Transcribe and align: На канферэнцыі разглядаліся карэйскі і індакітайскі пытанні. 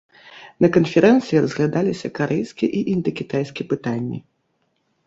На 0.63 0.67
канферэнцыі 0.77 1.43
разглядаліся 1.47 2.07
карэйскі 2.21 2.65
і 2.79 2.85
індакітайскі 2.95 3.71
пытанні. 3.77 4.19